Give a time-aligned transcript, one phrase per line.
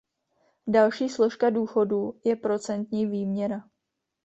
[0.67, 3.69] Další složka důchodu je procentní výměra.